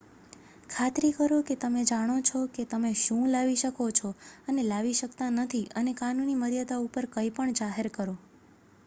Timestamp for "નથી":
5.35-5.71